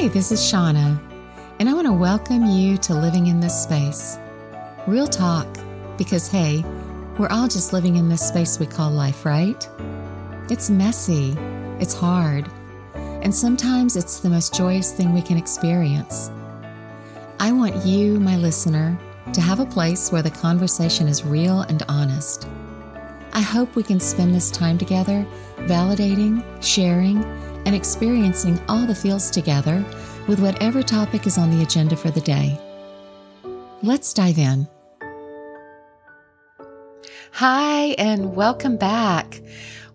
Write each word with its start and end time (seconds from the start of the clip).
Hi, 0.00 0.06
this 0.06 0.30
is 0.30 0.40
Shauna, 0.40 0.96
and 1.58 1.68
I 1.68 1.74
want 1.74 1.88
to 1.88 1.92
welcome 1.92 2.46
you 2.46 2.78
to 2.78 2.94
Living 2.94 3.26
in 3.26 3.40
This 3.40 3.64
Space. 3.64 4.16
Real 4.86 5.08
talk, 5.08 5.48
because 5.96 6.28
hey, 6.28 6.64
we're 7.18 7.26
all 7.30 7.48
just 7.48 7.72
living 7.72 7.96
in 7.96 8.08
this 8.08 8.28
space 8.28 8.60
we 8.60 8.66
call 8.66 8.92
life, 8.92 9.26
right? 9.26 9.68
It's 10.50 10.70
messy, 10.70 11.36
it's 11.80 11.94
hard, 11.94 12.48
and 12.94 13.34
sometimes 13.34 13.96
it's 13.96 14.20
the 14.20 14.30
most 14.30 14.54
joyous 14.54 14.92
thing 14.92 15.12
we 15.12 15.20
can 15.20 15.36
experience. 15.36 16.30
I 17.40 17.50
want 17.50 17.84
you, 17.84 18.20
my 18.20 18.36
listener, 18.36 18.96
to 19.32 19.40
have 19.40 19.58
a 19.58 19.66
place 19.66 20.12
where 20.12 20.22
the 20.22 20.30
conversation 20.30 21.08
is 21.08 21.24
real 21.24 21.62
and 21.62 21.82
honest. 21.88 22.46
I 23.32 23.40
hope 23.40 23.74
we 23.74 23.82
can 23.82 23.98
spend 23.98 24.32
this 24.32 24.52
time 24.52 24.78
together 24.78 25.26
validating, 25.56 26.44
sharing, 26.62 27.24
and 27.68 27.76
experiencing 27.76 28.58
all 28.66 28.86
the 28.86 28.94
feels 28.94 29.30
together 29.30 29.84
with 30.26 30.40
whatever 30.40 30.82
topic 30.82 31.26
is 31.26 31.36
on 31.36 31.50
the 31.50 31.62
agenda 31.62 31.94
for 31.94 32.10
the 32.10 32.20
day. 32.22 32.58
Let's 33.82 34.14
dive 34.14 34.38
in. 34.38 34.66
Hi, 37.32 37.88
and 37.98 38.34
welcome 38.34 38.78
back. 38.78 39.42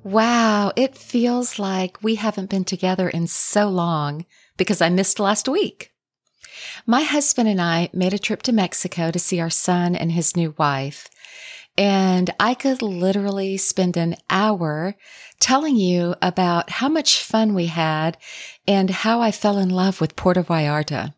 Wow, 0.04 0.72
it 0.76 0.96
feels 0.96 1.58
like 1.58 2.04
we 2.04 2.14
haven't 2.14 2.52
been 2.52 2.64
together 2.64 3.10
in 3.10 3.26
so 3.26 3.70
long 3.70 4.28
because 4.56 4.80
I 4.80 4.90
missed 4.90 5.20
last 5.20 5.50
week. 5.50 5.94
My 6.86 7.02
husband 7.02 7.50
and 7.50 7.60
I 7.60 7.90
made 7.92 8.14
a 8.14 8.20
trip 8.20 8.44
to 8.44 8.52
Mexico 8.52 9.10
to 9.10 9.18
see 9.18 9.40
our 9.40 9.50
son 9.50 9.96
and 9.96 10.12
his 10.12 10.38
new 10.38 10.54
wife. 10.60 11.10
And 11.78 12.30
I 12.40 12.54
could 12.54 12.82
literally 12.82 13.58
spend 13.58 13.98
an 13.98 14.16
hour 14.30 14.96
telling 15.40 15.76
you 15.76 16.16
about 16.22 16.70
how 16.70 16.88
much 16.88 17.22
fun 17.22 17.54
we 17.54 17.66
had 17.66 18.18
and 18.68 18.90
how 18.90 19.22
I 19.22 19.32
fell 19.32 19.58
in 19.58 19.70
love 19.70 20.00
with 20.00 20.16
Puerto 20.16 20.44
Vallarta. 20.44 21.14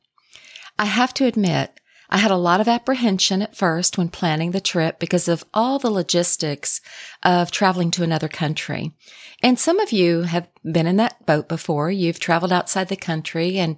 I 0.79 0.85
have 0.85 1.13
to 1.15 1.25
admit, 1.25 1.79
I 2.09 2.17
had 2.17 2.31
a 2.31 2.37
lot 2.37 2.61
of 2.61 2.67
apprehension 2.67 3.41
at 3.41 3.55
first 3.55 3.97
when 3.97 4.09
planning 4.09 4.51
the 4.51 4.61
trip 4.61 4.99
because 4.99 5.27
of 5.27 5.43
all 5.53 5.79
the 5.79 5.89
logistics 5.89 6.79
of 7.23 7.51
traveling 7.51 7.91
to 7.91 8.03
another 8.03 8.27
country. 8.27 8.93
And 9.43 9.59
some 9.59 9.79
of 9.79 9.91
you 9.91 10.21
have 10.21 10.47
been 10.63 10.87
in 10.87 10.97
that 10.97 11.25
boat 11.25 11.49
before. 11.49 11.91
You've 11.91 12.19
traveled 12.19 12.53
outside 12.53 12.87
the 12.87 12.95
country 12.95 13.57
and, 13.57 13.77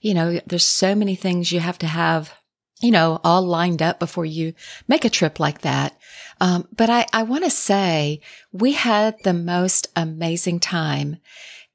you 0.00 0.12
know, 0.12 0.40
there's 0.46 0.64
so 0.64 0.94
many 0.94 1.14
things 1.14 1.52
you 1.52 1.60
have 1.60 1.78
to 1.78 1.86
have 1.86 2.32
you 2.80 2.90
know, 2.90 3.20
all 3.24 3.42
lined 3.42 3.82
up 3.82 3.98
before 3.98 4.24
you 4.24 4.54
make 4.86 5.04
a 5.04 5.10
trip 5.10 5.40
like 5.40 5.62
that. 5.62 5.98
Um, 6.40 6.68
but 6.74 6.88
I, 6.90 7.06
I 7.12 7.22
want 7.24 7.44
to 7.44 7.50
say 7.50 8.20
we 8.52 8.72
had 8.72 9.16
the 9.24 9.34
most 9.34 9.88
amazing 9.96 10.60
time. 10.60 11.18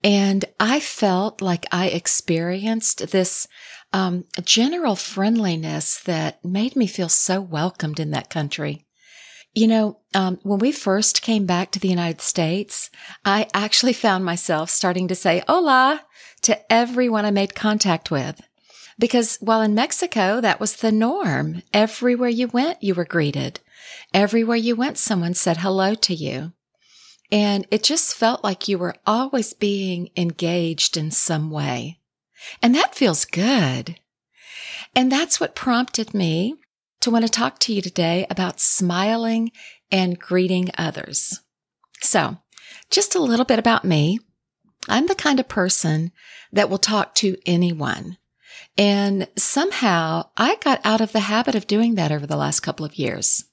And 0.04 0.46
I 0.60 0.80
felt 0.80 1.42
like 1.42 1.66
I 1.72 1.88
experienced 1.88 3.12
this 3.12 3.48
um, 3.94 4.26
general 4.44 4.96
friendliness 4.96 6.00
that 6.02 6.44
made 6.44 6.76
me 6.76 6.88
feel 6.88 7.10
so 7.10 7.40
welcomed 7.40 8.00
in 8.00 8.12
that 8.12 8.30
country. 8.30 8.86
You 9.54 9.68
know, 9.68 10.00
um, 10.16 10.40
when 10.42 10.60
we 10.60 10.72
first 10.72 11.22
came 11.22 11.46
back 11.46 11.72
to 11.72 11.80
the 11.80 11.88
United 11.88 12.22
States, 12.22 12.90
I 13.24 13.48
actually 13.54 13.94
found 13.94 14.26
myself 14.26 14.72
starting 14.72 15.08
to 15.10 15.16
say 15.16 15.44
hola 15.48 16.02
to 16.42 16.74
everyone 16.74 17.24
I 17.24 17.32
made 17.32 17.54
contact 17.54 18.10
with. 18.10 18.42
Because 18.98 19.38
while 19.42 19.62
in 19.62 19.76
Mexico, 19.76 20.42
that 20.42 20.60
was 20.60 20.78
the 20.78 20.92
norm. 20.92 21.62
Everywhere 21.74 22.30
you 22.30 22.48
went, 22.48 22.82
you 22.82 22.96
were 22.96 23.06
greeted. 23.06 23.60
Everywhere 24.14 24.58
you 24.58 24.76
went, 24.76 24.98
someone 24.98 25.34
said 25.34 25.58
hello 25.58 25.96
to 25.96 26.14
you. 26.14 26.54
And 27.32 27.66
it 27.72 27.84
just 27.84 28.16
felt 28.16 28.44
like 28.44 28.68
you 28.68 28.78
were 28.78 28.96
always 29.08 29.54
being 29.54 30.10
engaged 30.16 30.98
in 30.98 31.10
some 31.10 31.50
way. 31.50 32.00
And 32.62 32.76
that 32.76 32.96
feels 32.96 33.26
good. 33.26 34.00
And 34.96 35.12
that's 35.12 35.40
what 35.40 35.56
prompted 35.56 36.14
me 36.14 36.56
to 37.02 37.10
want 37.10 37.26
to 37.26 37.32
talk 37.32 37.60
to 37.60 37.74
you 37.74 37.82
today 37.82 38.28
about 38.30 38.60
smiling 38.60 39.52
and 39.92 40.20
greeting 40.20 40.70
others. 40.78 41.42
So 42.02 42.38
just 42.92 43.16
a 43.16 43.20
little 43.20 43.46
bit 43.46 43.60
about 43.60 43.84
me. 43.84 44.20
I'm 44.88 45.08
the 45.08 45.16
kind 45.16 45.40
of 45.40 45.48
person 45.48 46.12
that 46.52 46.70
will 46.70 46.78
talk 46.78 47.16
to 47.16 47.38
anyone. 47.46 48.18
And 48.78 49.28
somehow 49.38 50.30
I 50.38 50.58
got 50.58 50.82
out 50.84 51.02
of 51.02 51.12
the 51.12 51.22
habit 51.22 51.56
of 51.56 51.68
doing 51.68 51.96
that 51.96 52.12
over 52.12 52.28
the 52.28 52.38
last 52.38 52.60
couple 52.60 52.86
of 52.86 52.96
years. 52.96 53.46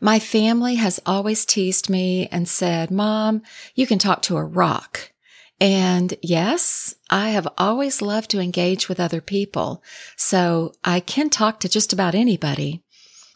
My 0.00 0.18
family 0.18 0.76
has 0.76 0.98
always 1.04 1.44
teased 1.44 1.90
me 1.90 2.26
and 2.32 2.48
said, 2.48 2.90
mom, 2.90 3.42
you 3.74 3.86
can 3.86 3.98
talk 3.98 4.22
to 4.22 4.38
a 4.38 4.44
rock. 4.44 5.12
And 5.60 6.14
yes, 6.22 6.94
I 7.10 7.30
have 7.30 7.46
always 7.58 8.00
loved 8.00 8.30
to 8.30 8.40
engage 8.40 8.88
with 8.88 8.98
other 8.98 9.20
people. 9.20 9.82
So 10.16 10.72
I 10.82 11.00
can 11.00 11.28
talk 11.28 11.60
to 11.60 11.68
just 11.68 11.92
about 11.92 12.14
anybody. 12.14 12.82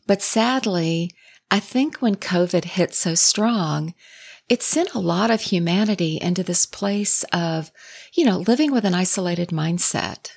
But 0.06 0.22
sadly, 0.22 1.10
I 1.50 1.60
think 1.60 1.98
when 1.98 2.16
COVID 2.16 2.64
hit 2.64 2.94
so 2.94 3.14
strong, 3.14 3.94
it 4.48 4.62
sent 4.62 4.94
a 4.94 4.98
lot 4.98 5.30
of 5.30 5.42
humanity 5.42 6.18
into 6.20 6.42
this 6.42 6.64
place 6.64 7.24
of, 7.24 7.70
you 8.14 8.24
know, 8.24 8.38
living 8.38 8.72
with 8.72 8.86
an 8.86 8.94
isolated 8.94 9.50
mindset. 9.50 10.36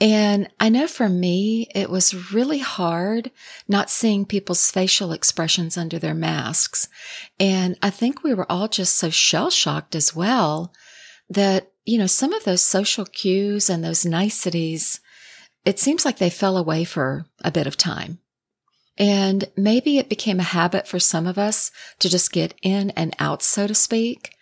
And 0.00 0.48
I 0.60 0.68
know 0.68 0.86
for 0.86 1.08
me, 1.08 1.68
it 1.74 1.90
was 1.90 2.32
really 2.32 2.60
hard 2.60 3.32
not 3.66 3.90
seeing 3.90 4.24
people's 4.24 4.70
facial 4.70 5.12
expressions 5.12 5.76
under 5.76 5.98
their 5.98 6.14
masks. 6.14 6.88
And 7.40 7.76
I 7.82 7.90
think 7.90 8.22
we 8.22 8.32
were 8.32 8.50
all 8.50 8.68
just 8.68 8.94
so 8.94 9.10
shell 9.10 9.50
shocked 9.50 9.96
as 9.96 10.14
well 10.14 10.72
that, 11.28 11.72
you 11.84 11.98
know, 11.98 12.06
some 12.06 12.32
of 12.32 12.44
those 12.44 12.62
social 12.62 13.04
cues 13.06 13.68
and 13.68 13.84
those 13.84 14.06
niceties, 14.06 15.00
it 15.64 15.80
seems 15.80 16.04
like 16.04 16.18
they 16.18 16.30
fell 16.30 16.56
away 16.56 16.84
for 16.84 17.26
a 17.42 17.50
bit 17.50 17.66
of 17.66 17.76
time. 17.76 18.20
And 18.96 19.46
maybe 19.56 19.98
it 19.98 20.08
became 20.08 20.38
a 20.38 20.44
habit 20.44 20.86
for 20.86 20.98
some 21.00 21.26
of 21.26 21.38
us 21.38 21.70
to 21.98 22.08
just 22.08 22.32
get 22.32 22.54
in 22.62 22.90
and 22.90 23.14
out, 23.18 23.42
so 23.42 23.66
to 23.66 23.74
speak. 23.74 24.34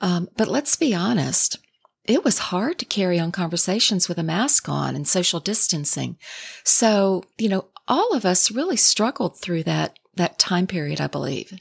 Um, 0.00 0.28
but 0.36 0.48
let's 0.48 0.76
be 0.76 0.94
honest 0.94 1.58
it 2.04 2.24
was 2.24 2.38
hard 2.38 2.78
to 2.78 2.84
carry 2.84 3.18
on 3.18 3.32
conversations 3.32 4.08
with 4.08 4.18
a 4.18 4.24
mask 4.24 4.68
on 4.68 4.96
and 4.96 5.06
social 5.06 5.40
distancing. 5.40 6.16
So, 6.64 7.24
you 7.38 7.48
know, 7.48 7.66
all 7.86 8.14
of 8.14 8.24
us 8.24 8.50
really 8.50 8.76
struggled 8.76 9.38
through 9.38 9.64
that, 9.64 9.98
that 10.16 10.38
time 10.38 10.66
period, 10.66 11.00
I 11.00 11.06
believe. 11.06 11.60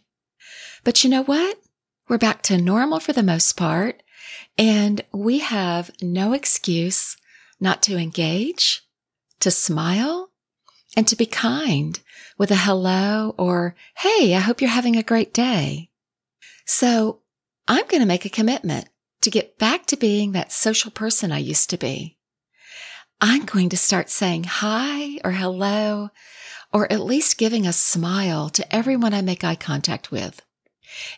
But 0.84 1.04
you 1.04 1.10
know 1.10 1.24
what? 1.24 1.58
We're 2.10 2.18
back 2.18 2.42
to 2.44 2.58
normal 2.58 3.00
for 3.00 3.14
the 3.14 3.24
most 3.24 3.54
part, 3.54 4.02
and 4.58 5.02
we 5.14 5.40
have 5.40 5.92
no 6.02 6.34
excuse 6.34 7.16
not 7.60 7.82
to 7.84 7.98
engage, 7.98 8.82
to 9.40 9.52
smile, 9.52 10.32
and 10.98 11.08
to 11.08 11.16
be 11.16 11.26
kind 11.26 12.00
with 12.38 12.52
a 12.52 12.56
hello 12.56 13.36
or, 13.38 13.76
Hey, 13.98 14.34
I 14.36 14.40
hope 14.40 14.60
you're 14.60 14.70
having 14.70 14.96
a 14.96 15.04
great 15.04 15.34
day. 15.34 15.90
So 16.66 17.20
I'm 17.68 17.86
going 17.88 18.02
to 18.02 18.08
make 18.08 18.26
a 18.26 18.30
commitment 18.30 18.90
to 19.22 19.30
get 19.30 19.58
back 19.58 19.86
to 19.88 19.98
being 19.98 20.32
that 20.32 20.52
social 20.52 20.92
person 20.92 21.32
I 21.32 21.40
used 21.40 21.70
to 21.70 21.78
be. 21.78 22.18
I'm 23.20 23.46
going 23.46 23.70
to 23.70 23.78
start 23.78 24.10
saying 24.10 24.46
hi 24.46 25.20
or 25.24 25.32
hello, 25.32 26.10
or 26.74 26.92
at 26.92 27.02
least 27.02 27.38
giving 27.38 27.68
a 27.68 27.74
smile 27.74 28.50
to 28.50 28.76
everyone 28.76 29.14
I 29.14 29.22
make 29.22 29.44
eye 29.44 29.56
contact 29.56 30.12
with. 30.12 30.42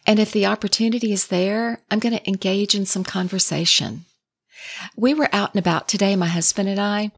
And 0.06 0.20
if 0.20 0.32
the 0.32 0.46
opportunity 0.46 1.14
is 1.14 1.28
there, 1.28 1.82
I'm 1.90 2.00
going 2.00 2.16
to 2.16 2.28
engage 2.28 2.76
in 2.76 2.86
some 2.86 3.04
conversation. 3.04 4.06
We 4.96 5.14
were 5.14 5.30
out 5.34 5.54
and 5.54 5.60
about 5.60 5.88
today, 5.88 6.16
my 6.16 6.28
husband 6.28 6.70
and 6.70 6.80
I, 6.80 7.12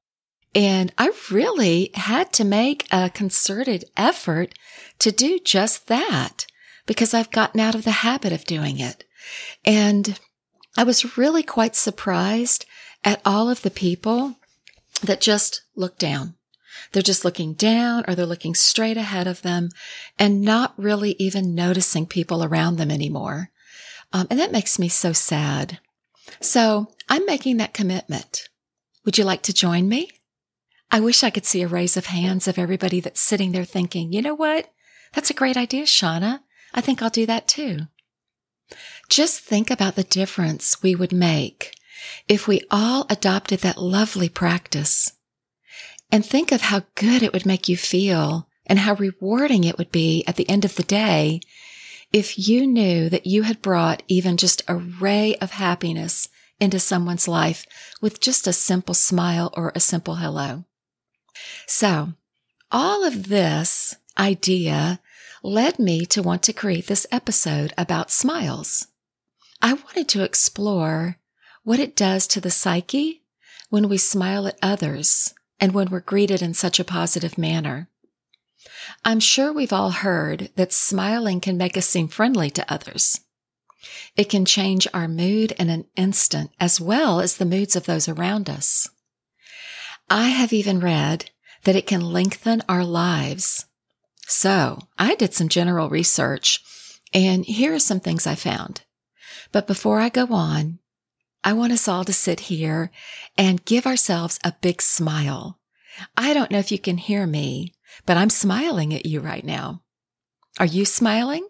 and 0.53 0.93
I 0.97 1.11
really 1.31 1.91
had 1.93 2.31
to 2.33 2.45
make 2.45 2.87
a 2.91 3.09
concerted 3.09 3.85
effort 3.97 4.53
to 4.99 5.11
do 5.11 5.39
just 5.43 5.87
that 5.87 6.45
because 6.85 7.13
I've 7.13 7.31
gotten 7.31 7.59
out 7.59 7.75
of 7.75 7.83
the 7.83 7.91
habit 7.91 8.31
of 8.31 8.45
doing 8.45 8.79
it. 8.79 9.03
And 9.65 10.17
I 10.77 10.83
was 10.83 11.17
really 11.17 11.43
quite 11.43 11.75
surprised 11.75 12.65
at 13.03 13.21
all 13.25 13.49
of 13.49 13.61
the 13.61 13.71
people 13.71 14.35
that 15.01 15.21
just 15.21 15.63
look 15.75 15.97
down. 15.97 16.35
They're 16.91 17.01
just 17.01 17.25
looking 17.25 17.53
down 17.53 18.03
or 18.07 18.15
they're 18.15 18.25
looking 18.25 18.55
straight 18.55 18.97
ahead 18.97 19.27
of 19.27 19.41
them 19.41 19.69
and 20.19 20.41
not 20.41 20.73
really 20.77 21.15
even 21.17 21.55
noticing 21.55 22.05
people 22.05 22.43
around 22.43 22.75
them 22.75 22.91
anymore. 22.91 23.51
Um, 24.11 24.27
and 24.29 24.39
that 24.39 24.51
makes 24.51 24.77
me 24.77 24.89
so 24.89 25.13
sad. 25.13 25.79
So 26.39 26.87
I'm 27.09 27.25
making 27.25 27.57
that 27.57 27.73
commitment. 27.73 28.49
Would 29.05 29.17
you 29.17 29.23
like 29.23 29.43
to 29.43 29.53
join 29.53 29.87
me? 29.87 30.09
I 30.91 30.99
wish 30.99 31.23
I 31.23 31.29
could 31.29 31.45
see 31.45 31.61
a 31.61 31.67
raise 31.67 31.97
of 31.97 32.07
hands 32.07 32.47
of 32.47 32.57
everybody 32.57 32.99
that's 32.99 33.21
sitting 33.21 33.51
there 33.51 33.65
thinking, 33.65 34.13
you 34.13 34.21
know 34.21 34.35
what? 34.35 34.71
That's 35.13 35.29
a 35.29 35.35
great 35.35 35.57
idea, 35.57 35.83
Shauna. 35.83 36.41
I 36.73 36.81
think 36.81 37.01
I'll 37.01 37.09
do 37.09 37.25
that 37.25 37.47
too. 37.47 37.79
Just 39.09 39.41
think 39.41 39.69
about 39.69 39.95
the 39.95 40.03
difference 40.03 40.81
we 40.81 40.95
would 40.95 41.11
make 41.11 41.75
if 42.27 42.47
we 42.47 42.61
all 42.71 43.05
adopted 43.09 43.59
that 43.59 43.77
lovely 43.77 44.29
practice. 44.29 45.13
And 46.11 46.25
think 46.25 46.51
of 46.51 46.61
how 46.61 46.83
good 46.95 47.23
it 47.23 47.33
would 47.33 47.45
make 47.45 47.67
you 47.67 47.77
feel 47.77 48.47
and 48.65 48.79
how 48.79 48.93
rewarding 48.95 49.63
it 49.63 49.77
would 49.77 49.91
be 49.91 50.23
at 50.27 50.35
the 50.35 50.49
end 50.49 50.65
of 50.65 50.75
the 50.75 50.83
day 50.83 51.41
if 52.13 52.47
you 52.47 52.65
knew 52.65 53.09
that 53.09 53.25
you 53.25 53.43
had 53.43 53.61
brought 53.61 54.03
even 54.07 54.37
just 54.37 54.63
a 54.67 54.75
ray 54.75 55.35
of 55.35 55.51
happiness 55.51 56.29
into 56.59 56.79
someone's 56.79 57.27
life 57.27 57.65
with 58.01 58.21
just 58.21 58.47
a 58.47 58.53
simple 58.53 58.93
smile 58.93 59.53
or 59.57 59.71
a 59.75 59.79
simple 59.79 60.15
hello. 60.15 60.63
So 61.67 62.13
all 62.71 63.03
of 63.03 63.27
this 63.27 63.95
idea 64.17 64.99
led 65.45 65.77
me 65.77 66.05
to 66.07 66.23
want 66.23 66.41
to 66.43 66.53
create 66.53 66.87
this 66.87 67.05
episode 67.11 67.73
about 67.77 68.09
smiles. 68.09 68.87
I 69.61 69.73
wanted 69.73 70.09
to 70.09 70.23
explore 70.23 71.17
what 71.63 71.79
it 71.79 71.95
does 71.95 72.25
to 72.27 72.41
the 72.41 72.51
psyche 72.51 73.23
when 73.69 73.87
we 73.87 73.97
smile 73.97 74.47
at 74.47 74.57
others 74.61 75.33
and 75.59 75.73
when 75.73 75.89
we're 75.89 75.99
greeted 75.99 76.41
in 76.41 76.53
such 76.53 76.79
a 76.79 76.83
positive 76.83 77.37
manner. 77.37 77.89
I'm 79.03 79.19
sure 79.19 79.53
we've 79.53 79.73
all 79.73 79.91
heard 79.91 80.49
that 80.55 80.73
smiling 80.73 81.39
can 81.39 81.57
make 81.57 81.77
us 81.77 81.87
seem 81.87 82.07
friendly 82.07 82.49
to 82.51 82.71
others. 82.71 83.21
It 84.15 84.29
can 84.29 84.45
change 84.45 84.87
our 84.93 85.07
mood 85.07 85.51
in 85.53 85.69
an 85.69 85.85
instant 85.95 86.51
as 86.59 86.81
well 86.81 87.19
as 87.19 87.37
the 87.37 87.45
moods 87.45 87.75
of 87.75 87.85
those 87.85 88.07
around 88.07 88.49
us. 88.49 88.89
I 90.09 90.29
have 90.29 90.53
even 90.53 90.79
read 90.79 91.29
that 91.63 91.75
it 91.75 91.87
can 91.87 92.01
lengthen 92.01 92.63
our 92.67 92.83
lives. 92.83 93.65
So 94.27 94.79
I 94.97 95.15
did 95.15 95.33
some 95.33 95.49
general 95.49 95.89
research 95.89 96.63
and 97.13 97.45
here 97.45 97.73
are 97.73 97.79
some 97.79 97.99
things 97.99 98.25
I 98.27 98.35
found. 98.35 98.81
But 99.51 99.67
before 99.67 99.99
I 99.99 100.09
go 100.09 100.27
on, 100.31 100.79
I 101.43 101.53
want 101.53 101.73
us 101.73 101.87
all 101.87 102.03
to 102.05 102.13
sit 102.13 102.41
here 102.41 102.91
and 103.37 103.63
give 103.65 103.85
ourselves 103.85 104.39
a 104.43 104.55
big 104.61 104.81
smile. 104.81 105.59
I 106.17 106.33
don't 106.33 106.51
know 106.51 106.59
if 106.59 106.71
you 106.71 106.79
can 106.79 106.97
hear 106.97 107.25
me, 107.27 107.73
but 108.05 108.17
I'm 108.17 108.29
smiling 108.29 108.93
at 108.93 109.05
you 109.05 109.21
right 109.21 109.45
now. 109.45 109.83
Are 110.59 110.65
you 110.65 110.85
smiling? 110.85 111.47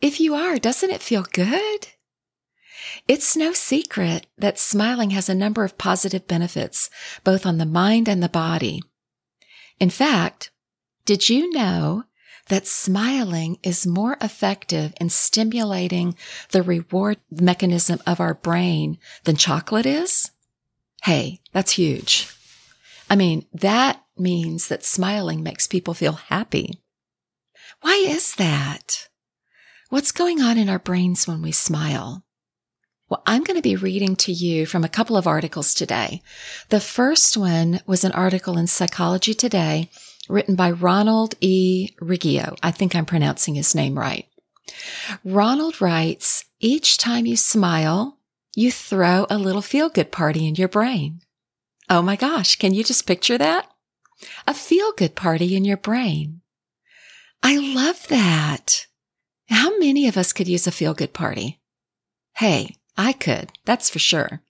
If 0.00 0.20
you 0.20 0.34
are, 0.34 0.58
doesn't 0.58 0.90
it 0.90 1.02
feel 1.02 1.24
good? 1.32 1.88
It's 3.06 3.36
no 3.36 3.52
secret 3.52 4.26
that 4.36 4.58
smiling 4.58 5.10
has 5.10 5.28
a 5.28 5.34
number 5.34 5.64
of 5.64 5.78
positive 5.78 6.26
benefits, 6.26 6.90
both 7.24 7.46
on 7.46 7.58
the 7.58 7.66
mind 7.66 8.08
and 8.08 8.22
the 8.22 8.28
body. 8.28 8.82
In 9.78 9.90
fact, 9.90 10.51
did 11.04 11.28
you 11.28 11.50
know 11.50 12.04
that 12.48 12.66
smiling 12.66 13.58
is 13.62 13.86
more 13.86 14.16
effective 14.20 14.92
in 15.00 15.08
stimulating 15.08 16.16
the 16.50 16.62
reward 16.62 17.18
mechanism 17.30 18.00
of 18.06 18.20
our 18.20 18.34
brain 18.34 18.98
than 19.24 19.36
chocolate 19.36 19.86
is? 19.86 20.30
Hey, 21.02 21.40
that's 21.52 21.72
huge. 21.72 22.28
I 23.08 23.16
mean, 23.16 23.46
that 23.52 24.02
means 24.16 24.68
that 24.68 24.84
smiling 24.84 25.42
makes 25.42 25.66
people 25.66 25.94
feel 25.94 26.12
happy. 26.12 26.80
Why 27.80 27.94
is 28.06 28.36
that? 28.36 29.08
What's 29.88 30.12
going 30.12 30.40
on 30.40 30.56
in 30.56 30.68
our 30.68 30.78
brains 30.78 31.26
when 31.26 31.42
we 31.42 31.52
smile? 31.52 32.24
Well, 33.08 33.22
I'm 33.26 33.44
going 33.44 33.58
to 33.58 33.62
be 33.62 33.76
reading 33.76 34.16
to 34.16 34.32
you 34.32 34.64
from 34.64 34.84
a 34.84 34.88
couple 34.88 35.18
of 35.18 35.26
articles 35.26 35.74
today. 35.74 36.22
The 36.70 36.80
first 36.80 37.36
one 37.36 37.80
was 37.86 38.04
an 38.04 38.12
article 38.12 38.56
in 38.56 38.68
Psychology 38.68 39.34
Today 39.34 39.90
written 40.28 40.54
by 40.54 40.70
Ronald 40.70 41.34
E. 41.40 41.90
Riggio. 42.00 42.56
I 42.62 42.70
think 42.70 42.94
I'm 42.94 43.06
pronouncing 43.06 43.54
his 43.54 43.74
name 43.74 43.98
right. 43.98 44.26
Ronald 45.24 45.80
writes, 45.80 46.44
each 46.60 46.96
time 46.96 47.26
you 47.26 47.36
smile, 47.36 48.18
you 48.54 48.70
throw 48.70 49.26
a 49.28 49.38
little 49.38 49.62
feel 49.62 49.88
good 49.88 50.12
party 50.12 50.46
in 50.46 50.54
your 50.54 50.68
brain. 50.68 51.20
Oh 51.90 52.02
my 52.02 52.16
gosh. 52.16 52.56
Can 52.56 52.74
you 52.74 52.84
just 52.84 53.06
picture 53.06 53.38
that? 53.38 53.68
A 54.46 54.54
feel 54.54 54.92
good 54.92 55.14
party 55.14 55.56
in 55.56 55.64
your 55.64 55.76
brain. 55.76 56.40
I 57.42 57.56
love 57.56 58.06
that. 58.08 58.86
How 59.48 59.76
many 59.78 60.06
of 60.06 60.16
us 60.16 60.32
could 60.32 60.48
use 60.48 60.66
a 60.66 60.70
feel 60.70 60.94
good 60.94 61.12
party? 61.12 61.60
Hey, 62.36 62.76
I 62.96 63.12
could. 63.12 63.52
That's 63.64 63.90
for 63.90 63.98
sure. 63.98 64.42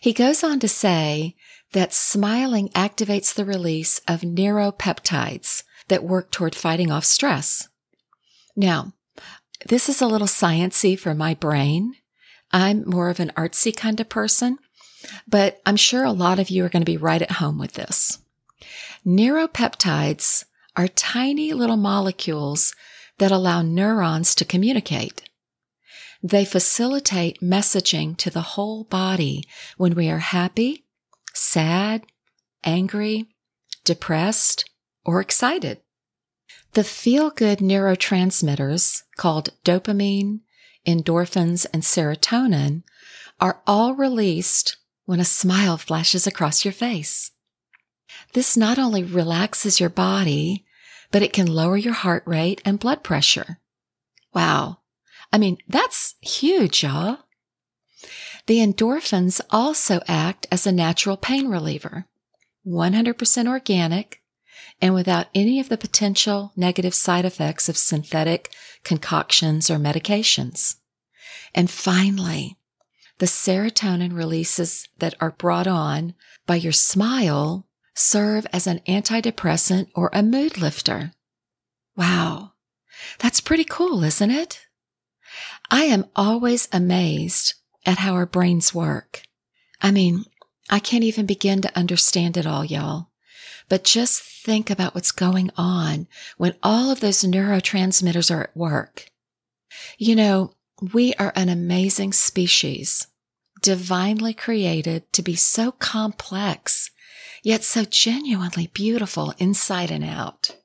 He 0.00 0.12
goes 0.12 0.42
on 0.42 0.58
to 0.60 0.68
say 0.68 1.35
that 1.76 1.92
smiling 1.92 2.70
activates 2.70 3.34
the 3.34 3.44
release 3.44 4.00
of 4.08 4.22
neuropeptides 4.22 5.62
that 5.88 6.02
work 6.02 6.30
toward 6.30 6.54
fighting 6.54 6.90
off 6.90 7.04
stress. 7.04 7.68
Now, 8.56 8.94
this 9.66 9.90
is 9.90 10.00
a 10.00 10.06
little 10.06 10.26
sciency 10.26 10.98
for 10.98 11.14
my 11.14 11.34
brain. 11.34 11.96
I'm 12.50 12.88
more 12.88 13.10
of 13.10 13.20
an 13.20 13.30
artsy 13.36 13.76
kind 13.76 14.00
of 14.00 14.08
person, 14.08 14.56
but 15.28 15.60
I'm 15.66 15.76
sure 15.76 16.04
a 16.04 16.12
lot 16.12 16.38
of 16.38 16.48
you 16.48 16.64
are 16.64 16.70
going 16.70 16.80
to 16.80 16.90
be 16.90 16.96
right 16.96 17.20
at 17.20 17.32
home 17.32 17.58
with 17.58 17.74
this. 17.74 18.20
Neuropeptides 19.04 20.46
are 20.76 20.88
tiny 20.88 21.52
little 21.52 21.76
molecules 21.76 22.74
that 23.18 23.30
allow 23.30 23.60
neurons 23.60 24.34
to 24.36 24.46
communicate. 24.46 25.28
They 26.22 26.46
facilitate 26.46 27.42
messaging 27.42 28.16
to 28.16 28.30
the 28.30 28.56
whole 28.56 28.84
body 28.84 29.44
when 29.76 29.94
we 29.94 30.08
are 30.08 30.20
happy, 30.20 30.85
sad, 31.36 32.04
angry, 32.64 33.28
depressed, 33.84 34.68
or 35.04 35.20
excited. 35.20 35.80
The 36.72 36.84
feel 36.84 37.30
good 37.30 37.58
neurotransmitters 37.58 39.02
called 39.16 39.50
dopamine, 39.64 40.40
endorphins, 40.86 41.66
and 41.72 41.82
serotonin 41.82 42.82
are 43.40 43.62
all 43.66 43.94
released 43.94 44.76
when 45.04 45.20
a 45.20 45.24
smile 45.24 45.76
flashes 45.76 46.26
across 46.26 46.64
your 46.64 46.72
face. 46.72 47.30
This 48.32 48.56
not 48.56 48.78
only 48.78 49.02
relaxes 49.02 49.80
your 49.80 49.88
body, 49.88 50.64
but 51.10 51.22
it 51.22 51.32
can 51.32 51.46
lower 51.46 51.76
your 51.76 51.94
heart 51.94 52.24
rate 52.26 52.60
and 52.64 52.80
blood 52.80 53.02
pressure. 53.02 53.60
Wow. 54.34 54.78
I 55.32 55.38
mean, 55.38 55.58
that's 55.68 56.14
huge, 56.20 56.82
y'all. 56.82 57.18
The 58.46 58.58
endorphins 58.58 59.40
also 59.50 60.00
act 60.06 60.46
as 60.52 60.66
a 60.66 60.72
natural 60.72 61.16
pain 61.16 61.48
reliever, 61.48 62.06
100% 62.66 63.48
organic 63.48 64.22
and 64.80 64.94
without 64.94 65.26
any 65.34 65.58
of 65.58 65.68
the 65.68 65.78
potential 65.78 66.52
negative 66.56 66.94
side 66.94 67.24
effects 67.24 67.68
of 67.68 67.76
synthetic 67.76 68.52
concoctions 68.84 69.70
or 69.70 69.78
medications. 69.78 70.76
And 71.54 71.70
finally, 71.70 72.56
the 73.18 73.26
serotonin 73.26 74.14
releases 74.14 74.88
that 74.98 75.14
are 75.20 75.30
brought 75.30 75.66
on 75.66 76.14
by 76.46 76.56
your 76.56 76.72
smile 76.72 77.66
serve 77.94 78.46
as 78.52 78.66
an 78.66 78.80
antidepressant 78.86 79.88
or 79.94 80.10
a 80.12 80.22
mood 80.22 80.58
lifter. 80.58 81.12
Wow. 81.96 82.52
That's 83.18 83.40
pretty 83.40 83.64
cool, 83.64 84.04
isn't 84.04 84.30
it? 84.30 84.66
I 85.70 85.84
am 85.84 86.04
always 86.14 86.68
amazed 86.72 87.54
at 87.86 87.98
how 87.98 88.14
our 88.14 88.26
brains 88.26 88.74
work. 88.74 89.22
I 89.80 89.92
mean, 89.92 90.24
I 90.68 90.80
can't 90.80 91.04
even 91.04 91.24
begin 91.24 91.62
to 91.62 91.78
understand 91.78 92.36
it 92.36 92.46
all, 92.46 92.64
y'all. 92.64 93.08
But 93.68 93.84
just 93.84 94.22
think 94.22 94.68
about 94.68 94.94
what's 94.94 95.12
going 95.12 95.50
on 95.56 96.08
when 96.36 96.54
all 96.62 96.90
of 96.90 97.00
those 97.00 97.22
neurotransmitters 97.22 98.34
are 98.34 98.42
at 98.42 98.56
work. 98.56 99.10
You 99.98 100.16
know, 100.16 100.52
we 100.92 101.14
are 101.14 101.32
an 101.34 101.48
amazing 101.48 102.12
species, 102.12 103.06
divinely 103.62 104.34
created 104.34 105.10
to 105.12 105.22
be 105.22 105.34
so 105.34 105.72
complex, 105.72 106.90
yet 107.42 107.64
so 107.64 107.84
genuinely 107.84 108.68
beautiful 108.68 109.34
inside 109.38 109.90
and 109.90 110.04
out. 110.04 110.56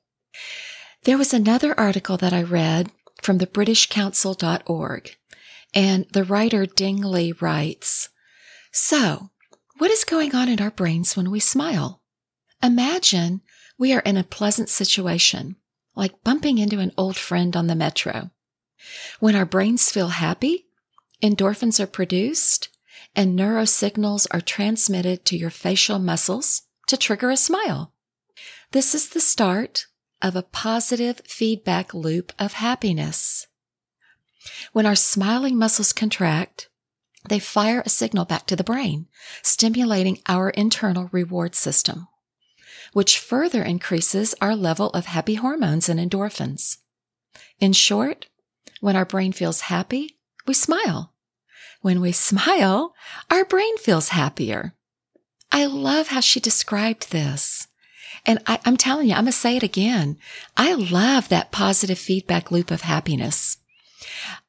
There 1.04 1.18
was 1.18 1.34
another 1.34 1.78
article 1.78 2.16
that 2.18 2.32
I 2.32 2.42
read 2.42 2.92
from 3.20 3.38
the 3.38 3.46
BritishCouncil.org 3.46 5.16
and 5.74 6.06
the 6.12 6.24
writer 6.24 6.66
Dingley 6.66 7.32
writes, 7.32 8.08
So, 8.72 9.30
what 9.78 9.90
is 9.90 10.04
going 10.04 10.34
on 10.34 10.48
in 10.48 10.60
our 10.60 10.70
brains 10.70 11.16
when 11.16 11.30
we 11.30 11.40
smile? 11.40 12.02
Imagine 12.62 13.40
we 13.78 13.92
are 13.92 14.00
in 14.00 14.16
a 14.16 14.24
pleasant 14.24 14.68
situation, 14.68 15.56
like 15.96 16.22
bumping 16.22 16.58
into 16.58 16.78
an 16.78 16.92
old 16.96 17.16
friend 17.16 17.56
on 17.56 17.66
the 17.66 17.74
metro. 17.74 18.30
When 19.20 19.34
our 19.34 19.46
brains 19.46 19.90
feel 19.90 20.08
happy, 20.08 20.66
endorphins 21.22 21.80
are 21.80 21.86
produced 21.86 22.68
and 23.14 23.38
neurosignals 23.38 24.26
are 24.30 24.40
transmitted 24.40 25.24
to 25.26 25.36
your 25.36 25.50
facial 25.50 25.98
muscles 25.98 26.62
to 26.86 26.96
trigger 26.96 27.30
a 27.30 27.36
smile. 27.36 27.92
This 28.72 28.94
is 28.94 29.10
the 29.10 29.20
start 29.20 29.86
of 30.20 30.36
a 30.36 30.42
positive 30.42 31.20
feedback 31.24 31.92
loop 31.92 32.32
of 32.38 32.54
happiness. 32.54 33.46
When 34.72 34.86
our 34.86 34.94
smiling 34.94 35.56
muscles 35.56 35.92
contract, 35.92 36.68
they 37.28 37.38
fire 37.38 37.82
a 37.84 37.88
signal 37.88 38.24
back 38.24 38.46
to 38.46 38.56
the 38.56 38.64
brain, 38.64 39.06
stimulating 39.42 40.18
our 40.26 40.50
internal 40.50 41.08
reward 41.12 41.54
system, 41.54 42.08
which 42.92 43.18
further 43.18 43.62
increases 43.62 44.34
our 44.40 44.56
level 44.56 44.90
of 44.90 45.06
happy 45.06 45.34
hormones 45.34 45.88
and 45.88 46.00
endorphins. 46.00 46.78
In 47.60 47.72
short, 47.72 48.26
when 48.80 48.96
our 48.96 49.04
brain 49.04 49.32
feels 49.32 49.62
happy, 49.62 50.18
we 50.46 50.54
smile. 50.54 51.12
When 51.80 52.00
we 52.00 52.12
smile, 52.12 52.94
our 53.30 53.44
brain 53.44 53.76
feels 53.78 54.08
happier. 54.08 54.74
I 55.50 55.66
love 55.66 56.08
how 56.08 56.20
she 56.20 56.40
described 56.40 57.12
this. 57.12 57.68
And 58.24 58.40
I, 58.46 58.58
am 58.64 58.76
telling 58.76 59.08
you, 59.08 59.14
I'm 59.14 59.24
going 59.24 59.32
to 59.32 59.38
say 59.38 59.56
it 59.56 59.62
again. 59.62 60.16
I 60.56 60.74
love 60.74 61.28
that 61.28 61.50
positive 61.50 61.98
feedback 61.98 62.50
loop 62.50 62.70
of 62.70 62.82
happiness. 62.82 63.58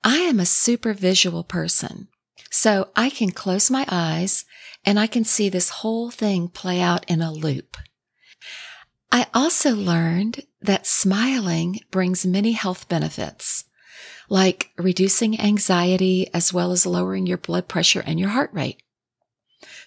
I 0.03 0.17
am 0.17 0.39
a 0.39 0.45
super 0.45 0.93
visual 0.93 1.43
person. 1.43 2.07
So 2.49 2.89
I 2.95 3.09
can 3.09 3.31
close 3.31 3.71
my 3.71 3.85
eyes 3.89 4.45
and 4.85 4.99
I 4.99 5.07
can 5.07 5.23
see 5.23 5.49
this 5.49 5.69
whole 5.69 6.11
thing 6.11 6.47
play 6.47 6.81
out 6.81 7.09
in 7.09 7.21
a 7.21 7.31
loop. 7.31 7.77
I 9.11 9.27
also 9.33 9.75
learned 9.75 10.41
that 10.61 10.87
smiling 10.87 11.79
brings 11.91 12.25
many 12.25 12.53
health 12.53 12.89
benefits, 12.89 13.65
like 14.29 14.71
reducing 14.77 15.39
anxiety 15.39 16.27
as 16.33 16.53
well 16.53 16.71
as 16.71 16.85
lowering 16.85 17.27
your 17.27 17.37
blood 17.37 17.67
pressure 17.67 18.03
and 18.05 18.19
your 18.19 18.29
heart 18.29 18.49
rate. 18.53 18.81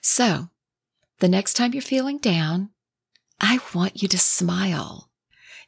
So 0.00 0.50
the 1.18 1.28
next 1.28 1.54
time 1.54 1.73
you're 1.73 1.83
feeling 1.83 2.18
down, 2.18 2.71
I 3.40 3.59
want 3.75 4.02
you 4.02 4.09
to 4.09 4.18
smile. 4.18 5.11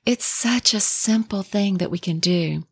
It's 0.07 0.25
such 0.25 0.73
a 0.73 0.81
simple 0.81 1.43
thing 1.43 1.79
that 1.79 1.91
we 1.91 1.99
can 1.99 2.19
do 2.19 2.65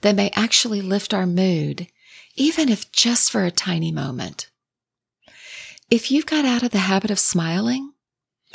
that 0.00 0.16
may 0.16 0.30
actually 0.34 0.80
lift 0.80 1.14
our 1.14 1.26
mood 1.26 1.88
even 2.36 2.68
if 2.68 2.90
just 2.92 3.30
for 3.30 3.44
a 3.44 3.50
tiny 3.50 3.92
moment. 3.92 4.50
If 5.90 6.10
you've 6.10 6.26
got 6.26 6.44
out 6.44 6.62
of 6.62 6.70
the 6.70 6.78
habit 6.78 7.10
of 7.10 7.18
smiling, 7.18 7.92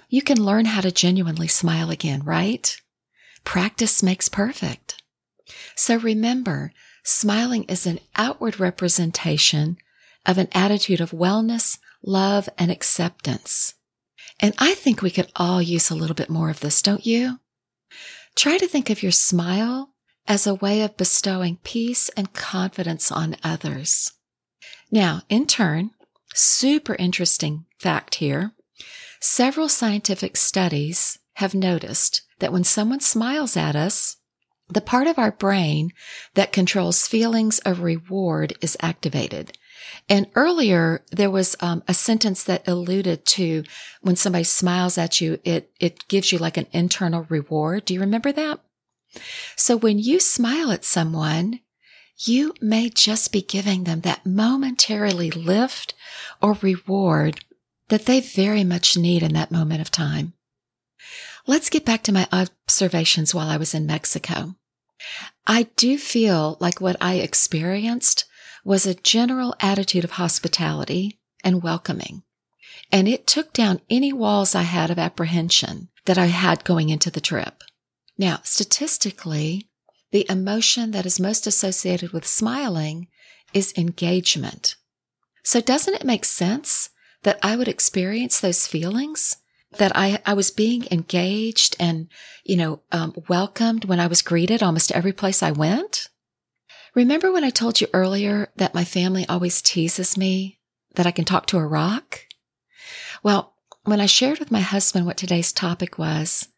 you 0.10 0.22
can 0.22 0.44
learn 0.44 0.66
how 0.66 0.82
to 0.82 0.92
genuinely 0.92 1.48
smile 1.48 1.90
again, 1.90 2.24
right? 2.24 2.76
Practice 3.44 4.04
makes 4.04 4.28
perfect. 4.28 5.02
So 5.76 5.98
remember, 5.98 6.74
smiling 7.04 7.64
is 7.66 7.86
an 7.86 8.00
outward 8.16 8.60
representation 8.60 9.78
of 10.26 10.38
an 10.38 10.50
attitude 10.52 11.00
of 11.00 11.12
wellness, 11.12 11.80
love, 12.04 12.50
and 12.58 12.72
acceptance. 12.72 13.76
And 14.40 14.54
I 14.58 14.74
think 14.74 15.02
we 15.02 15.12
could 15.12 15.32
all 15.36 15.62
use 15.62 15.90
a 15.90 15.96
little 15.96 16.16
bit 16.16 16.30
more 16.30 16.50
of 16.50 16.60
this, 16.60 16.82
don't 16.82 17.06
you? 17.06 17.40
Try 18.36 18.58
to 18.58 18.68
think 18.68 18.90
of 18.90 19.04
your 19.04 19.12
smile 19.12 19.89
as 20.30 20.46
a 20.46 20.54
way 20.54 20.82
of 20.84 20.96
bestowing 20.96 21.58
peace 21.64 22.10
and 22.10 22.34
confidence 22.34 23.12
on 23.12 23.36
others. 23.44 24.14
Now, 24.92 25.24
in 25.28 25.48
turn, 25.48 25.92
super 26.36 26.96
interesting 26.96 27.66
fact 27.80 28.16
here. 28.16 28.52
Several 29.20 29.68
scientific 29.68 30.38
studies 30.38 31.18
have 31.34 31.56
noticed 31.56 32.22
that 32.40 32.54
when 32.54 32.64
someone 32.64 33.00
smiles 33.00 33.58
at 33.58 33.76
us, 33.76 34.18
the 34.70 34.82
part 34.82 35.08
of 35.08 35.18
our 35.18 35.32
brain 35.32 35.90
that 36.36 36.54
controls 36.54 37.08
feelings 37.08 37.58
of 37.60 37.82
reward 37.82 38.54
is 38.62 38.78
activated. 38.82 39.58
And 40.08 40.28
earlier 40.36 41.04
there 41.12 41.32
was 41.32 41.56
um, 41.60 41.84
a 41.88 41.94
sentence 41.96 42.44
that 42.44 42.68
alluded 42.68 43.26
to 43.26 43.64
when 44.02 44.16
somebody 44.16 44.44
smiles 44.44 44.98
at 45.00 45.20
you, 45.20 45.40
it 45.44 45.72
it 45.80 46.08
gives 46.08 46.32
you 46.32 46.38
like 46.38 46.58
an 46.58 46.68
internal 46.72 47.26
reward. 47.30 47.86
Do 47.86 47.96
you 47.96 48.00
remember 48.00 48.32
that? 48.32 48.60
So 49.56 49.76
when 49.76 50.00
you 50.00 50.20
smile 50.20 50.72
at 50.72 50.86
someone, 50.86 51.60
you 52.18 52.54
may 52.62 52.90
just 52.90 53.32
be 53.32 53.42
giving 53.42 53.84
them 53.86 54.02
that 54.02 54.26
momentarily 54.26 55.32
lift 55.32 55.94
or 56.42 56.54
reward 56.62 57.44
that 57.88 58.06
they 58.06 58.20
very 58.20 58.64
much 58.64 58.98
need 58.98 59.24
in 59.24 59.34
that 59.34 59.52
moment 59.52 59.82
of 59.82 59.90
time. 59.90 60.34
Let's 61.48 61.70
get 61.70 61.86
back 61.86 62.04
to 62.04 62.12
my 62.12 62.28
observations 62.32 63.34
while 63.34 63.50
I 63.50 63.58
was 63.58 63.74
in 63.74 63.86
Mexico. 63.86 64.56
I 65.48 65.64
do 65.76 65.98
feel 65.98 66.58
like 66.60 66.82
what 66.82 66.98
I 67.02 67.16
experienced 67.16 68.26
was 68.64 68.86
a 68.86 68.94
general 68.94 69.56
attitude 69.60 70.04
of 70.04 70.12
hospitality 70.12 71.20
and 71.44 71.64
welcoming. 71.64 72.24
And 72.92 73.08
it 73.08 73.26
took 73.26 73.54
down 73.54 73.82
any 73.90 74.12
walls 74.12 74.56
I 74.56 74.64
had 74.64 74.92
of 74.92 75.00
apprehension 75.00 75.90
that 76.06 76.18
I 76.18 76.26
had 76.28 76.64
going 76.66 76.90
into 76.90 77.10
the 77.10 77.22
trip. 77.22 77.64
Now, 78.20 78.42
statistically, 78.44 79.70
the 80.12 80.30
emotion 80.30 80.92
that 80.92 81.06
is 81.06 81.22
most 81.22 81.48
associated 81.48 82.12
with 82.12 82.28
smiling 82.28 83.08
is 83.54 83.74
engagement. 83.78 84.76
So 85.42 85.62
doesn't 85.62 85.94
it 85.96 86.04
make 86.04 86.26
sense 86.26 86.90
that 87.24 87.40
I 87.42 87.56
would 87.56 87.70
experience 87.70 88.40
those 88.40 88.68
feelings? 88.68 89.38
That 89.78 89.94
I, 89.96 90.20
I 90.26 90.34
was 90.34 90.52
being 90.52 90.86
engaged 90.92 91.78
and, 91.80 92.10
you 92.44 92.58
know, 92.58 92.82
um, 92.92 93.14
welcomed 93.30 93.86
when 93.86 94.02
I 94.02 94.08
was 94.08 94.22
greeted 94.22 94.62
almost 94.62 94.92
every 94.92 95.14
place 95.14 95.42
I 95.42 95.52
went? 95.52 96.10
Remember 96.96 97.32
when 97.32 97.46
I 97.46 97.52
told 97.52 97.80
you 97.80 97.88
earlier 97.94 98.50
that 98.58 98.76
my 98.76 98.84
family 98.84 99.26
always 99.30 99.62
teases 99.62 100.18
me 100.18 100.60
that 100.96 101.08
I 101.08 101.12
can 101.12 101.24
talk 101.24 101.46
to 101.48 101.58
a 101.58 101.66
rock? 101.66 102.26
Well, 103.24 103.54
when 103.84 104.02
I 104.02 104.08
shared 104.08 104.40
with 104.40 104.52
my 104.52 104.62
husband 104.62 105.06
what 105.06 105.16
today's 105.16 105.54
topic 105.54 105.98
was, 105.98 106.50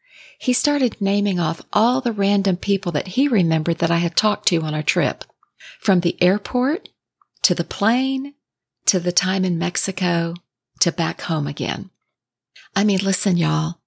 he 0.41 0.53
started 0.53 0.99
naming 0.99 1.39
off 1.39 1.61
all 1.71 2.01
the 2.01 2.11
random 2.11 2.57
people 2.57 2.91
that 2.91 3.09
he 3.09 3.27
remembered 3.27 3.77
that 3.77 3.91
I 3.91 3.97
had 3.97 4.15
talked 4.15 4.47
to 4.47 4.61
on 4.61 4.73
our 4.73 4.81
trip. 4.81 5.23
From 5.79 5.99
the 5.99 6.17
airport 6.19 6.89
to 7.43 7.53
the 7.53 7.63
plane 7.63 8.33
to 8.87 8.99
the 8.99 9.11
time 9.11 9.45
in 9.45 9.59
Mexico 9.59 10.33
to 10.79 10.91
back 10.91 11.21
home 11.21 11.45
again. 11.45 11.91
I 12.75 12.83
mean, 12.83 12.97
listen, 13.03 13.37
y'all, 13.37 13.81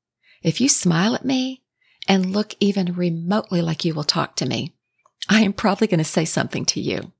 if 0.44 0.60
you 0.60 0.68
smile 0.68 1.16
at 1.16 1.24
me 1.24 1.62
and 2.06 2.32
look 2.32 2.54
even 2.60 2.94
remotely 2.94 3.60
like 3.60 3.84
you 3.84 3.92
will 3.92 4.04
talk 4.04 4.36
to 4.36 4.46
me, 4.46 4.74
I 5.28 5.40
am 5.40 5.54
probably 5.54 5.88
going 5.88 5.98
to 5.98 6.04
say 6.04 6.24
something 6.24 6.64
to 6.66 6.80
you. 6.80 7.10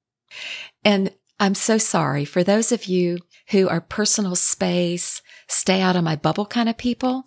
And 0.85 1.11
I'm 1.41 1.57
so 1.57 1.77
sorry 1.77 2.25
for 2.25 2.45
those 2.45 2.71
of 2.71 2.85
you 2.85 3.19
who 3.49 3.69
are 3.69 3.81
personal 3.81 4.37
space, 4.37 5.23
stay 5.49 5.81
out 5.81 5.97
of 5.97 6.05
my 6.05 6.15
bubble 6.15 6.47
kind 6.47 6.69
of 6.69 6.79
people. 6.79 7.25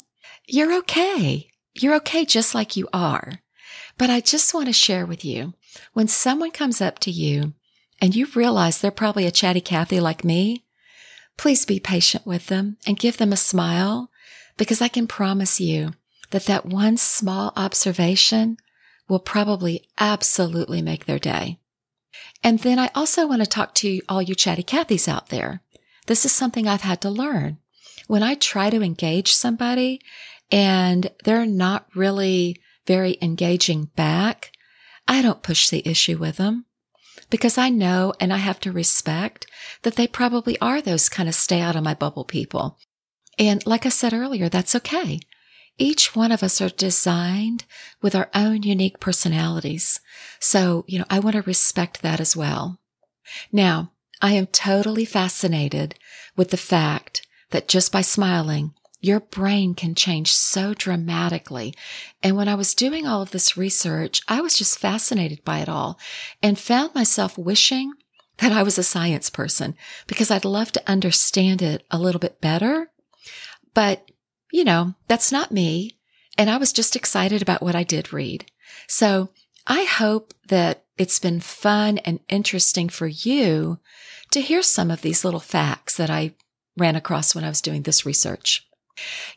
You're 0.47 0.73
okay. 0.77 1.49
You're 1.81 1.95
okay 1.95 2.25
just 2.25 2.55
like 2.55 2.75
you 2.75 2.87
are. 2.91 3.41
But 3.97 4.09
I 4.09 4.19
just 4.19 4.53
want 4.53 4.67
to 4.67 4.73
share 4.73 5.05
with 5.05 5.25
you 5.25 5.53
when 5.93 6.07
someone 6.07 6.51
comes 6.51 6.81
up 6.81 6.99
to 6.99 7.11
you 7.11 7.53
and 7.99 8.15
you 8.15 8.27
realize 8.35 8.79
they're 8.79 8.91
probably 8.91 9.25
a 9.25 9.31
chatty 9.31 9.61
Cathy 9.61 9.99
like 9.99 10.23
me, 10.23 10.63
please 11.35 11.65
be 11.65 11.79
patient 11.79 12.25
with 12.25 12.47
them 12.47 12.77
and 12.85 12.99
give 12.99 13.17
them 13.17 13.33
a 13.33 13.37
smile 13.37 14.11
because 14.57 14.81
I 14.81 14.87
can 14.87 15.07
promise 15.07 15.59
you 15.59 15.93
that 16.31 16.45
that 16.45 16.65
one 16.65 16.97
small 16.97 17.53
observation 17.55 18.57
will 19.07 19.19
probably 19.19 19.87
absolutely 19.97 20.81
make 20.81 21.05
their 21.05 21.19
day. 21.19 21.59
And 22.43 22.59
then 22.59 22.77
I 22.77 22.89
also 22.93 23.27
want 23.27 23.41
to 23.41 23.47
talk 23.47 23.73
to 23.75 24.01
all 24.09 24.21
you 24.21 24.35
chatty 24.35 24.63
Cathys 24.63 25.07
out 25.07 25.29
there. 25.29 25.61
This 26.07 26.25
is 26.25 26.31
something 26.31 26.67
I've 26.67 26.81
had 26.81 27.01
to 27.01 27.09
learn. 27.09 27.57
When 28.07 28.23
I 28.23 28.35
try 28.35 28.69
to 28.69 28.81
engage 28.81 29.33
somebody 29.33 30.01
and 30.51 31.11
they're 31.23 31.45
not 31.45 31.87
really 31.95 32.61
very 32.85 33.17
engaging 33.21 33.85
back, 33.95 34.51
I 35.07 35.21
don't 35.21 35.43
push 35.43 35.69
the 35.69 35.87
issue 35.87 36.17
with 36.17 36.37
them 36.37 36.65
because 37.29 37.57
I 37.57 37.69
know 37.69 38.13
and 38.19 38.33
I 38.33 38.37
have 38.37 38.59
to 38.61 38.71
respect 38.71 39.47
that 39.83 39.95
they 39.95 40.07
probably 40.07 40.57
are 40.59 40.81
those 40.81 41.09
kind 41.09 41.27
of 41.27 41.35
stay 41.35 41.61
out 41.61 41.75
of 41.75 41.83
my 41.83 41.93
bubble 41.93 42.25
people. 42.25 42.77
And 43.37 43.65
like 43.65 43.85
I 43.85 43.89
said 43.89 44.13
earlier, 44.13 44.49
that's 44.49 44.75
okay. 44.75 45.19
Each 45.77 46.15
one 46.15 46.31
of 46.31 46.41
us 46.41 46.59
are 46.59 46.69
designed 46.69 47.65
with 48.01 48.15
our 48.15 48.29
own 48.33 48.63
unique 48.63 48.99
personalities. 48.99 49.99
So, 50.39 50.85
you 50.87 50.97
know, 50.97 51.05
I 51.09 51.19
want 51.19 51.35
to 51.35 51.43
respect 51.43 52.01
that 52.01 52.19
as 52.19 52.35
well. 52.35 52.79
Now, 53.51 53.91
I 54.21 54.31
am 54.33 54.47
totally 54.47 55.05
fascinated 55.05 55.95
with 56.35 56.49
the 56.49 56.57
fact 56.57 57.27
that 57.51 57.67
just 57.67 57.91
by 57.91 58.01
smiling, 58.01 58.73
your 58.99 59.19
brain 59.19 59.75
can 59.75 59.95
change 59.95 60.31
so 60.31 60.73
dramatically. 60.73 61.73
And 62.23 62.35
when 62.35 62.47
I 62.47 62.55
was 62.55 62.73
doing 62.73 63.05
all 63.05 63.21
of 63.21 63.31
this 63.31 63.55
research, 63.55 64.21
I 64.27 64.41
was 64.41 64.57
just 64.57 64.79
fascinated 64.79 65.43
by 65.43 65.59
it 65.59 65.69
all 65.69 65.99
and 66.41 66.57
found 66.57 66.95
myself 66.95 67.37
wishing 67.37 67.93
that 68.37 68.51
I 68.51 68.63
was 68.63 68.77
a 68.77 68.83
science 68.83 69.29
person 69.29 69.75
because 70.07 70.31
I'd 70.31 70.45
love 70.45 70.71
to 70.73 70.89
understand 70.89 71.61
it 71.61 71.83
a 71.91 71.99
little 71.99 72.19
bit 72.19 72.41
better. 72.41 72.91
But, 73.73 74.11
you 74.51 74.63
know, 74.63 74.95
that's 75.07 75.31
not 75.31 75.51
me. 75.51 75.97
And 76.37 76.49
I 76.49 76.57
was 76.57 76.71
just 76.71 76.95
excited 76.95 77.41
about 77.41 77.63
what 77.63 77.75
I 77.75 77.83
did 77.83 78.13
read. 78.13 78.45
So 78.87 79.29
I 79.65 79.83
hope 79.83 80.33
that 80.47 80.83
it's 80.97 81.19
been 81.19 81.39
fun 81.39 81.99
and 81.99 82.19
interesting 82.29 82.89
for 82.89 83.07
you 83.07 83.79
to 84.31 84.41
hear 84.41 84.61
some 84.61 84.91
of 84.91 85.01
these 85.01 85.23
little 85.23 85.39
facts 85.39 85.95
that 85.97 86.09
I 86.09 86.33
ran 86.75 86.95
across 86.95 87.33
when 87.33 87.43
I 87.43 87.49
was 87.49 87.61
doing 87.61 87.83
this 87.83 88.05
research. 88.05 88.66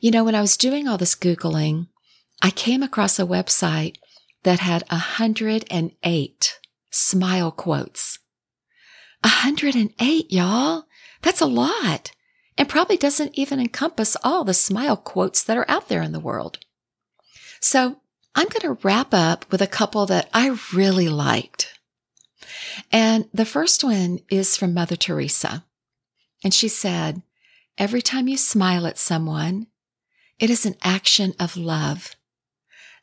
You 0.01 0.11
know, 0.11 0.25
when 0.25 0.35
I 0.35 0.41
was 0.41 0.57
doing 0.57 0.89
all 0.89 0.99
this 0.99 1.15
Googling, 1.15 1.89
I 2.43 2.51
came 2.51 2.83
across 2.83 3.19
a 3.19 3.25
website 3.25 3.97
that 4.43 4.61
had 4.61 4.85
108 4.91 6.59
smile 6.91 7.53
quotes. 7.53 8.19
108, 9.23 10.33
y'all. 10.33 10.85
That's 11.23 11.41
a 11.41 11.47
lot. 11.47 12.13
And 12.57 12.69
probably 12.69 12.97
doesn't 12.97 13.37
even 13.39 13.61
encompass 13.61 14.17
all 14.23 14.45
the 14.45 14.55
smile 14.55 14.97
quotes 14.97 15.43
that 15.45 15.57
are 15.57 15.69
out 15.69 15.89
there 15.89 16.03
in 16.03 16.13
the 16.13 16.21
world. 16.21 16.59
So 17.61 18.01
I'm 18.35 18.49
going 18.49 18.61
to 18.63 18.81
wrap 18.83 19.13
up 19.13 19.51
with 19.51 19.61
a 19.61 19.67
couple 19.67 20.07
that 20.07 20.29
I 20.33 20.57
really 20.73 21.09
liked. 21.09 21.79
And 22.91 23.29
the 23.33 23.45
first 23.45 23.85
one 23.85 24.21
is 24.31 24.57
from 24.57 24.75
Mother 24.75 24.97
Teresa. 24.97 25.65
And 26.43 26.55
she 26.55 26.69
said, 26.69 27.23
Every 27.79 28.03
time 28.03 28.29
you 28.29 28.37
smile 28.37 28.87
at 28.87 28.99
someone, 28.99 29.67
it 30.39 30.51
is 30.51 30.67
an 30.67 30.77
action 30.83 31.35
of 31.39 31.57
love, 31.57 32.17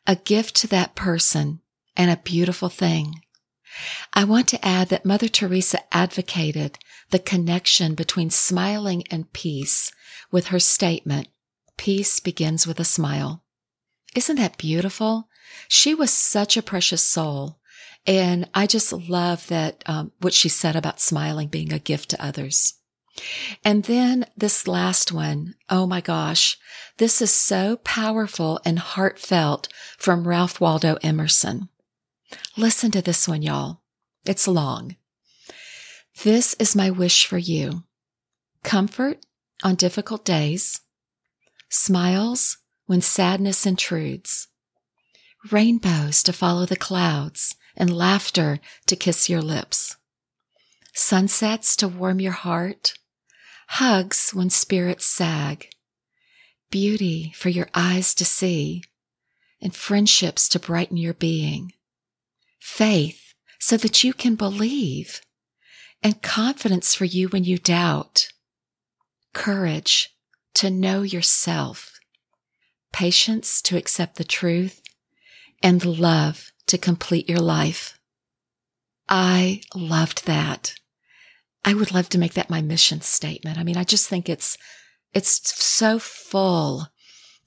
a 0.06 0.16
gift 0.16 0.54
to 0.56 0.66
that 0.68 0.94
person, 0.94 1.60
and 1.96 2.10
a 2.10 2.16
beautiful 2.16 2.68
thing. 2.68 3.20
I 4.12 4.24
want 4.24 4.48
to 4.48 4.64
add 4.64 4.88
that 4.88 5.04
Mother 5.04 5.28
Teresa 5.28 5.80
advocated 5.92 6.78
the 7.10 7.18
connection 7.18 7.94
between 7.94 8.30
smiling 8.30 9.04
and 9.10 9.32
peace 9.32 9.92
with 10.30 10.48
her 10.48 10.58
statement, 10.58 11.28
Peace 11.78 12.18
begins 12.18 12.66
with 12.66 12.80
a 12.80 12.84
smile. 12.84 13.44
Isn't 14.14 14.36
that 14.36 14.58
beautiful? 14.58 15.28
She 15.68 15.94
was 15.94 16.10
such 16.12 16.56
a 16.56 16.62
precious 16.62 17.02
soul. 17.02 17.60
And 18.04 18.48
I 18.52 18.66
just 18.66 18.92
love 18.92 19.46
that, 19.46 19.84
um, 19.86 20.12
what 20.18 20.34
she 20.34 20.48
said 20.48 20.76
about 20.76 21.00
smiling 21.00 21.48
being 21.48 21.72
a 21.72 21.78
gift 21.78 22.10
to 22.10 22.22
others. 22.22 22.74
And 23.64 23.84
then 23.84 24.26
this 24.36 24.66
last 24.68 25.12
one, 25.12 25.54
oh 25.68 25.86
my 25.86 26.00
gosh, 26.00 26.58
this 26.98 27.20
is 27.22 27.30
so 27.30 27.76
powerful 27.78 28.60
and 28.64 28.78
heartfelt 28.78 29.68
from 29.96 30.26
Ralph 30.26 30.60
Waldo 30.60 30.96
Emerson. 31.02 31.68
Listen 32.56 32.90
to 32.90 33.02
this 33.02 33.28
one, 33.28 33.42
y'all. 33.42 33.82
It's 34.24 34.48
long. 34.48 34.96
This 36.22 36.54
is 36.58 36.76
my 36.76 36.90
wish 36.90 37.26
for 37.26 37.38
you. 37.38 37.84
Comfort 38.62 39.24
on 39.62 39.76
difficult 39.76 40.24
days, 40.24 40.80
smiles 41.68 42.58
when 42.86 43.00
sadness 43.00 43.66
intrudes, 43.66 44.48
rainbows 45.50 46.22
to 46.24 46.32
follow 46.32 46.66
the 46.66 46.76
clouds, 46.76 47.54
and 47.76 47.96
laughter 47.96 48.58
to 48.86 48.96
kiss 48.96 49.28
your 49.28 49.40
lips, 49.40 49.96
sunsets 50.92 51.76
to 51.76 51.86
warm 51.86 52.20
your 52.20 52.32
heart, 52.32 52.94
hugs 53.72 54.30
when 54.32 54.48
spirits 54.48 55.04
sag, 55.04 55.68
beauty 56.70 57.32
for 57.36 57.48
your 57.50 57.68
eyes 57.74 58.14
to 58.14 58.24
see, 58.24 58.82
and 59.60 59.74
friendships 59.74 60.48
to 60.48 60.58
brighten 60.58 60.96
your 60.96 61.14
being, 61.14 61.72
faith 62.58 63.34
so 63.58 63.76
that 63.76 64.02
you 64.02 64.12
can 64.12 64.34
believe, 64.34 65.20
and 66.02 66.22
confidence 66.22 66.94
for 66.94 67.04
you 67.04 67.28
when 67.28 67.44
you 67.44 67.58
doubt, 67.58 68.28
courage 69.34 70.14
to 70.54 70.70
know 70.70 71.02
yourself, 71.02 71.98
patience 72.92 73.60
to 73.60 73.76
accept 73.76 74.16
the 74.16 74.24
truth, 74.24 74.80
and 75.62 75.84
love 75.84 76.52
to 76.66 76.78
complete 76.78 77.28
your 77.28 77.38
life. 77.38 77.98
I 79.08 79.60
loved 79.74 80.26
that. 80.26 80.74
I 81.64 81.74
would 81.74 81.92
love 81.92 82.08
to 82.10 82.18
make 82.18 82.34
that 82.34 82.50
my 82.50 82.62
mission 82.62 83.00
statement. 83.00 83.58
I 83.58 83.64
mean, 83.64 83.76
I 83.76 83.84
just 83.84 84.08
think 84.08 84.28
it's, 84.28 84.56
it's 85.12 85.54
so 85.62 85.98
full 85.98 86.88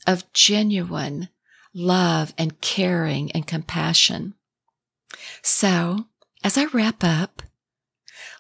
of 0.06 0.32
genuine 0.34 1.30
love 1.74 2.34
and 2.38 2.60
caring 2.62 3.32
and 3.32 3.48
compassion. 3.48 4.36
So 5.42 6.06
as 6.44 6.58
I 6.58 6.66
wrap 6.66 7.04
up, 7.04 7.42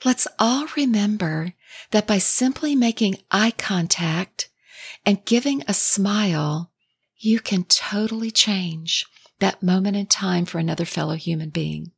let's 0.04 0.28
all 0.40 0.68
remember 0.75 1.54
that 1.92 2.08
by 2.08 2.18
simply 2.18 2.75
making 2.75 3.18
eye 3.32 3.51
contact 3.51 4.50
and 5.06 5.25
giving 5.25 5.63
a 5.68 5.74
smile, 5.74 6.72
you 7.18 7.40
can 7.40 7.63
totally 7.66 8.32
change 8.32 9.06
that 9.40 9.63
moment 9.63 9.96
in 9.96 10.06
time 10.06 10.46
for 10.46 10.60
another 10.60 10.86
fellow 10.86 11.16
human 11.16 11.50
being. 11.50 11.92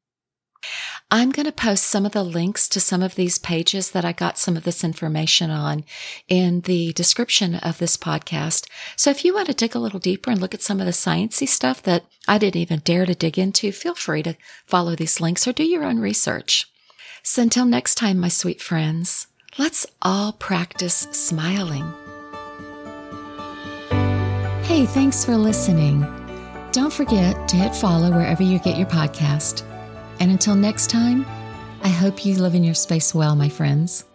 I'm 1.12 1.32
going 1.32 1.46
to 1.46 1.52
post 1.52 1.84
some 1.84 2.06
of 2.06 2.12
the 2.12 2.24
links 2.24 2.68
to 2.70 2.80
some 2.80 3.04
of 3.04 3.16
these 3.16 3.38
pages 3.38 3.92
that 3.92 4.04
I 4.04 4.14
got 4.14 4.38
some 4.40 4.58
of 4.58 4.64
this 4.64 4.84
information 4.84 5.52
on 5.52 5.84
in 6.28 6.62
the 6.62 6.92
description 6.94 7.56
of 7.56 7.78
this 7.78 7.98
podcast. 7.98 8.68
So 8.96 9.12
if 9.12 9.24
you 9.24 9.34
want 9.34 9.48
to 9.48 9.54
dig 9.54 9.76
a 9.76 9.80
little 9.80 10.00
deeper 10.00 10.32
and 10.32 10.42
look 10.42 10.54
at 10.54 10.62
some 10.62 10.80
of 10.80 10.86
the 10.86 10.92
sciencey 10.92 11.48
stuff 11.48 11.84
that 11.84 12.06
I 12.28 12.38
didn't 12.38 12.62
even 12.62 12.80
dare 12.80 13.06
to 13.06 13.14
dig 13.14 13.38
into, 13.38 13.72
feel 13.72 13.96
free 13.96 14.24
to 14.24 14.36
follow 14.66 14.96
these 14.96 15.22
links 15.22 15.48
or 15.48 15.54
do 15.54 15.64
your 15.64 15.84
own 15.84 16.00
research. 16.00 16.68
So 17.22 17.44
until 17.44 17.66
next 17.66 17.96
time, 17.96 18.20
my 18.20 18.30
sweet 18.30 18.62
friends, 18.62 19.28
let's 19.58 19.86
all 20.02 20.34
practice 20.34 21.08
smiling. 21.12 21.94
Hey, 24.64 24.86
thanks 24.86 25.24
for 25.24 25.38
listening. 25.38 26.02
Don't 26.72 26.92
forget 26.92 27.48
to 27.50 27.56
hit 27.56 27.76
follow 27.76 28.12
wherever 28.12 28.42
you 28.42 28.58
get 28.60 28.78
your 28.78 28.88
podcast. 28.88 29.70
And 30.20 30.32
until 30.32 30.56
next 30.56 30.90
time, 30.90 31.26
I 31.84 31.90
hope 31.90 32.26
you 32.26 32.36
live 32.36 32.56
in 32.56 32.64
your 32.64 32.76
space 32.76 33.14
well, 33.14 33.36
my 33.36 33.50
friends. 33.50 34.06